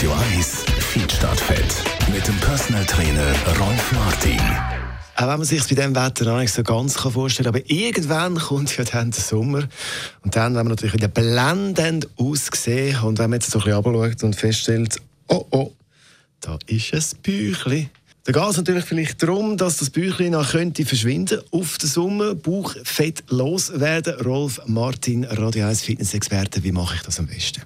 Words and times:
Radio 0.00 0.16
1 0.34 0.64
Feedstadtfeld 0.78 1.74
mit 2.10 2.26
dem 2.26 2.34
Personal 2.36 2.86
Trainer 2.86 3.34
Rolf 3.58 3.92
Martin. 3.92 4.40
Auch 5.14 5.28
wenn 5.28 5.36
man 5.36 5.44
sich 5.44 5.60
bei 5.64 5.74
diesem 5.74 5.94
Wetter 5.94 6.24
noch 6.24 6.38
nicht 6.38 6.54
so 6.54 6.62
ganz 6.62 6.96
vorstellen 6.96 7.52
kann, 7.52 7.60
aber 7.60 7.70
irgendwann 7.70 8.38
kommt 8.38 8.74
ja 8.78 8.84
dann 8.84 9.10
der 9.10 9.20
Sommer 9.20 9.68
und 10.22 10.34
dann, 10.34 10.54
wenn 10.54 10.64
man 10.64 10.68
natürlich 10.68 10.94
wieder 10.94 11.08
blendend 11.08 12.08
aussehen 12.16 12.98
und 13.02 13.18
wenn 13.18 13.28
man 13.28 13.40
jetzt 13.40 13.50
so 13.50 13.58
ein 13.58 13.64
bisschen 13.64 13.84
runterschaut 13.84 14.22
und 14.22 14.36
feststellt, 14.36 15.02
oh 15.28 15.44
oh, 15.50 15.72
da 16.40 16.58
ist 16.66 16.94
ein 16.94 17.20
Büchli. 17.22 17.90
Da 18.24 18.32
geht 18.32 18.50
es 18.50 18.56
natürlich 18.56 18.86
vielleicht 18.86 19.22
darum, 19.22 19.58
dass 19.58 19.76
das 19.76 19.90
Büchlein 19.90 20.30
noch 20.30 20.52
könnte 20.52 20.86
verschwinden 20.86 21.42
auf 21.50 21.76
den 21.76 21.90
Sommer, 21.90 22.34
Bauch 22.34 22.74
fett 22.84 23.22
loswerden. 23.28 24.18
Rolf 24.22 24.62
Martin, 24.64 25.24
Radio 25.24 25.66
1 25.66 25.82
Fitness-Experte, 25.82 26.64
wie 26.64 26.72
mache 26.72 26.94
ich 26.94 27.02
das 27.02 27.18
am 27.18 27.26
besten? 27.26 27.60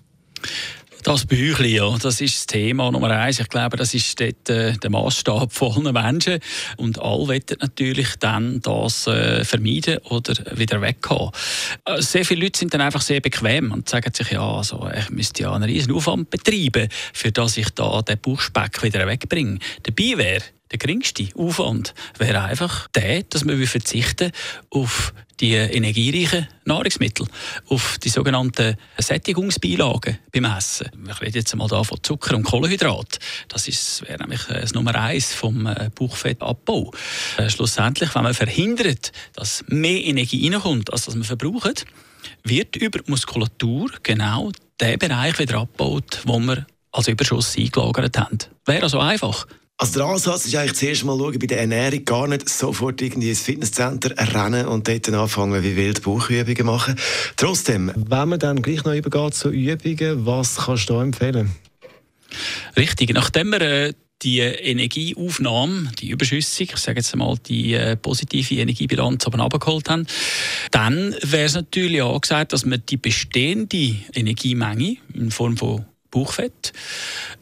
Das 1.05 1.27
Büchli, 1.27 1.77
ja, 1.77 1.99
das 1.99 2.23
ist 2.23 2.35
das 2.35 2.47
Thema 2.47 2.91
Nummer 2.91 3.11
eins. 3.11 3.39
Ich 3.39 3.51
glaube, 3.51 3.77
das 3.77 3.93
ist 3.93 4.19
dort, 4.19 4.49
äh, 4.49 4.73
der 4.73 4.89
Maßstab 4.89 5.53
von 5.53 5.87
allen 5.87 5.93
Menschen. 5.93 6.39
Und 6.79 6.99
alle 6.99 7.29
wollen 7.29 7.43
natürlich 7.61 8.17
dann 8.21 8.63
das 8.63 9.07
äh, 9.07 9.45
vermeiden 9.45 9.99
oder 10.09 10.35
wieder 10.57 10.81
weghaben. 10.81 11.31
Äh, 11.85 12.01
sehr 12.01 12.25
viele 12.25 12.45
Leute 12.45 12.59
sind 12.59 12.73
dann 12.73 12.81
einfach 12.81 13.03
sehr 13.03 13.21
bequem 13.21 13.71
und 13.73 13.87
sagen 13.87 14.15
sich, 14.15 14.31
ja, 14.31 14.51
also, 14.51 14.89
ich 14.99 15.11
müsste 15.11 15.43
ja 15.43 15.53
einen 15.53 15.65
riesen 15.65 15.93
Aufwand 15.93 16.31
betreiben, 16.31 16.89
für 17.13 17.31
dass 17.31 17.59
ich 17.59 17.69
da 17.75 18.01
den 18.01 18.19
Bauchspeck 18.19 18.83
wieder 18.83 19.07
wegbringe. 19.07 19.59
Dabei 19.83 20.17
wäre 20.17 20.43
der 20.75 20.79
geringste 20.79 21.29
Aufwand 21.37 21.95
wäre 22.19 22.43
einfach 22.43 22.89
der, 22.89 23.23
dass 23.23 23.47
wir 23.47 23.69
verzichten 23.69 24.33
auf 24.71 25.15
die 25.39 25.55
energiereichen 25.55 26.49
Nahrungsmittel, 26.65 27.29
auf 27.69 27.99
die 27.99 28.09
sogenannten 28.09 28.77
Sättigungsbeilagen 28.99 30.19
beim 30.33 30.45
Essen. 30.47 30.91
Ich 31.09 31.21
rede 31.21 31.39
jetzt 31.39 31.53
einmal 31.53 31.69
von 31.69 32.03
Zucker 32.03 32.35
und 32.35 32.43
Kohlenhydrat. 32.43 33.21
Das 33.47 33.69
ist, 33.69 34.03
wäre 34.03 34.19
nämlich 34.19 34.43
das 34.49 34.75
Nummer 34.75 34.97
eins 34.97 35.33
vom 35.33 35.67
äh, 35.67 35.91
Bauchfettabbau. 35.95 36.93
Äh, 37.37 37.49
schlussendlich, 37.51 38.13
wenn 38.17 38.25
man 38.25 38.35
verhindert, 38.35 39.13
dass 39.35 39.65
mehr 39.69 40.05
Energie 40.05 40.49
reinkommt, 40.49 40.93
als 40.93 41.05
das 41.05 41.15
man 41.15 41.23
verbraucht, 41.23 41.85
wird 42.43 42.75
über 42.75 42.99
die 42.99 43.11
Muskulatur 43.13 43.93
genau 44.03 44.51
der 44.81 44.97
Bereich 44.97 45.39
wieder 45.39 45.59
abgebaut, 45.59 46.21
wo 46.25 46.41
wir 46.41 46.67
als 46.91 47.07
Überschuss 47.07 47.57
eingelagert 47.57 48.19
haben. 48.19 48.39
Wäre 48.67 48.83
also 48.83 48.99
einfach. 48.99 49.47
Also 49.77 49.99
der 49.99 50.07
Ansatz 50.07 50.47
ist 50.47 50.55
eigentlich 50.55 50.75
zuerst 50.75 51.05
mal 51.05 51.19
schauen, 51.19 51.39
bei 51.39 51.47
der 51.47 51.61
Ernährung 51.61 52.05
gar 52.05 52.29
nicht 52.29 52.49
sofort 52.49 53.03
irgendwie 53.03 53.31
ins 53.31 53.43
Fitnesscenter 53.43 54.15
rennen 54.33 54.67
und 54.69 54.87
dort 54.87 55.09
anfangen, 55.09 55.65
wie 55.65 55.77
wild 55.77 56.03
Bauchübungen 56.03 56.67
machen. 56.67 56.95
Trotzdem, 57.37 57.91
wenn 57.97 58.29
man 58.29 58.39
dann 58.39 58.63
gleich 58.63 58.85
noch 58.85 58.95
übergeht 58.95 59.35
zu 59.35 59.51
Übungen, 59.51 60.27
was 60.27 60.57
kannst 60.57 60.89
du 60.89 60.95
da 60.95 61.03
empfehlen? 61.03 61.51
Richtig, 62.77 63.13
nachdem 63.15 63.51
wir 63.51 63.61
äh, 63.61 63.93
die 64.23 64.39
Energieaufnahme, 64.39 65.91
die 66.01 66.11
überschüssig, 66.11 66.73
ich 66.73 66.81
sage 66.81 67.01
jetzt 67.01 67.15
mal 67.17 67.37
die 67.47 67.75
äh, 67.75 67.97
positive 67.97 68.55
Energiebilanz 68.55 69.27
aber 69.27 69.41
abgeholt 69.41 69.91
haben, 69.91 70.07
dann 70.71 71.17
wäre 71.23 71.47
es 71.47 71.55
natürlich 71.55 72.01
angesagt, 72.01 72.53
dass 72.53 72.65
man 72.65 72.83
die 72.89 72.97
bestehende 72.97 73.97
Energiemenge 74.15 74.97
in 75.13 75.31
Form 75.33 75.57
von 75.57 75.85
Bauchfett 76.15 76.73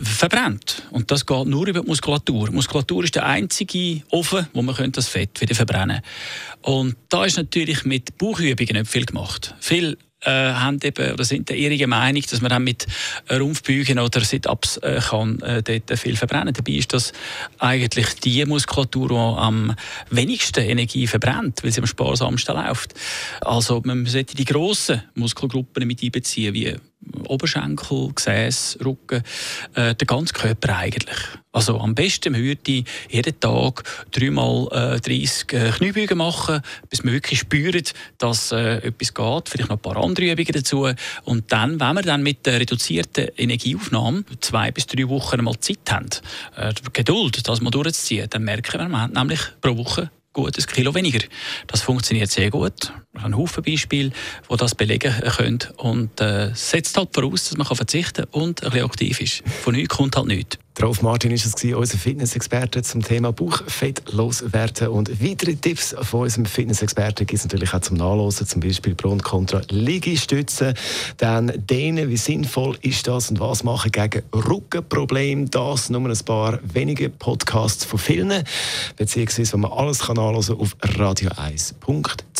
verbrennt. 0.01 0.83
Und 0.91 1.11
das 1.11 1.27
geht 1.27 1.47
nur 1.47 1.67
über 1.67 1.81
die 1.81 1.87
Muskulatur. 1.87 2.49
Die 2.49 2.55
Muskulatur 2.55 3.05
ist 3.05 3.15
der 3.15 3.27
einzige 3.27 4.03
Ofen, 4.11 4.47
wo 4.55 4.63
man 4.63 4.93
das 4.93 5.09
Fett 5.09 5.41
wieder 5.41 5.55
verbrennen 5.55 6.01
kann. 6.63 6.73
Und 6.75 6.97
da 7.11 7.25
ist 7.27 7.37
natürlich 7.37 7.85
mit 7.85 8.17
Bauchübungen 8.17 8.77
nicht 8.77 8.91
viel 8.91 9.05
gemacht. 9.05 9.55
Viel 9.61 9.99
äh, 10.25 10.31
haben 10.31 10.79
eben, 10.83 11.13
oder 11.13 11.25
sind 11.25 11.49
der 11.49 11.57
ihrer 11.57 11.87
Meinung, 11.87 12.23
dass 12.23 12.41
man 12.41 12.51
dann 12.51 12.65
mit 12.65 12.87
Rumpfbeugen 13.31 13.99
oder 13.99 14.21
Sit-Ups 14.21 14.79
äh, 14.79 15.01
kann 15.01 15.41
äh, 15.41 15.63
dort 15.63 15.99
viel 15.99 16.17
verbrennen. 16.17 16.55
Dabei 16.55 16.73
ist 16.73 16.93
das 16.93 17.13
eigentlich 17.59 18.15
die 18.21 18.45
Muskulatur, 18.45 19.09
die 19.09 19.15
am 19.15 19.75
wenigsten 20.11 20.65
Energie 20.65 21.07
verbrennt, 21.07 21.63
weil 21.63 21.73
sie 21.73 21.81
am 21.81 21.87
sparsamsten 21.87 22.55
läuft. 22.55 22.95
Also 23.41 23.83
man 23.85 24.07
sollte 24.07 24.37
die 24.37 24.45
grossen 24.45 25.03
Muskelgruppen 25.15 25.87
mit 25.87 26.03
einbeziehen, 26.03 26.55
wie 26.55 26.77
Oberschenkel, 27.27 28.13
Gesäß, 28.15 28.79
Rücken, 28.85 29.23
äh, 29.75 29.95
der 29.95 30.07
ganze 30.07 30.33
Körper 30.35 30.77
eigentlich. 30.77 31.19
Also 31.53 31.79
am 31.79 31.95
besten 31.95 32.33
man 32.33 32.43
würde 32.43 32.85
jeden 33.11 33.41
Tag 33.41 33.85
dreimal 34.11 34.69
äh, 34.73 35.01
30 35.01 35.53
äh, 35.53 35.71
Kniebeugen 35.71 36.19
machen, 36.19 36.63
bis 36.89 37.05
man 37.05 37.13
wirklich 37.13 37.41
spürt, 37.41 37.93
dass 38.19 38.53
äh, 38.53 38.79
etwas 38.79 39.13
geht. 39.13 39.49
Vielleicht 39.49 39.69
noch 39.69 39.77
ein 39.77 39.83
paar 39.83 40.03
andere 40.03 40.33
Übungen 40.33 40.53
dazu. 40.53 40.89
Und 41.25 41.53
dann, 41.53 41.79
wenn 41.79 41.95
wir 41.95 42.03
dann 42.03 42.23
mit 42.23 42.47
der 42.47 42.59
reduzierten 42.61 43.29
Energieaufnahme 43.37 44.25
zwei 44.41 44.71
bis 44.71 44.87
drei 44.87 45.09
Wochen 45.09 45.45
mal 45.45 45.59
Zeit 45.61 45.91
haben, 45.91 46.09
äh, 46.57 46.73
Geduld, 46.93 47.47
das 47.47 47.61
mal 47.61 47.71
durchzuziehen, 47.71 48.29
dann 48.31 48.45
merken 48.45 48.81
wir, 48.81 48.89
man 48.89 49.03
hat 49.03 49.13
nämlich 49.13 49.41
pro 49.61 49.77
Woche 49.77 50.11
gut 50.33 50.57
ein 50.57 50.67
Kilo 50.67 50.95
weniger. 50.95 51.21
Das 51.67 51.83
funktioniert 51.83 52.31
sehr 52.31 52.51
gut. 52.51 52.93
Einen 53.25 53.37
Haufen 53.37 53.63
Beispiele, 53.63 54.11
die 54.51 54.57
das 54.57 54.75
belegen 54.75 55.13
können. 55.37 55.59
Und 55.77 56.21
äh, 56.21 56.51
setzt 56.55 56.97
halt 56.97 57.11
voraus, 57.13 57.49
dass 57.49 57.57
man 57.57 57.67
verzichten 57.67 58.27
kann 58.31 58.43
und 58.43 58.63
ein 58.63 58.71
bisschen 58.71 58.87
aktiv 58.87 59.21
ist. 59.21 59.43
Von 59.63 59.75
nichts 59.75 59.97
kommt 59.97 60.17
halt 60.17 60.27
nichts. 60.27 60.59
Rolf 60.81 61.03
Martin 61.03 61.31
ist 61.31 61.45
es 61.45 61.75
unser 61.75 61.99
Fitnessexperte 61.99 62.83
zum 62.83 63.03
Thema 63.03 63.31
Bauchfett 63.31 64.11
loswerden. 64.11 64.89
Und 64.89 65.23
weitere 65.23 65.55
Tipps 65.55 65.95
von 66.01 66.23
unserem 66.23 66.47
Fitnessexperten 66.47 67.27
gibt 67.27 67.39
es 67.39 67.45
natürlich 67.45 67.75
auch 67.75 67.81
zum 67.81 67.99
Nachlesen, 67.99 68.47
zum 68.47 68.61
Beispiel 68.63 68.95
Pro 68.95 69.11
und 69.11 69.23
Contra 69.23 69.61
Liegestützen. 69.69 70.75
Dann 71.19 71.53
denen, 71.57 72.09
wie 72.09 72.17
sinnvoll 72.17 72.79
ist 72.81 73.07
das 73.07 73.31
und 73.31 73.39
was 73.39 73.65
machen 73.65 73.93
gegen 73.93 74.23
Rückenprobleme. 74.35 75.45
Das 75.51 75.91
nur 75.91 76.09
ein 76.09 76.19
paar 76.25 76.59
wenige 76.63 77.11
Podcasts 77.11 77.85
von 77.85 77.99
vielen, 77.99 78.43
beziehungsweise, 78.97 79.53
wo 79.53 79.59
man 79.59 79.73
alles 79.73 80.01
kann 80.01 80.17
nachlesen 80.17 80.57
auf 80.57 80.75
radio1.ch. 80.81 82.32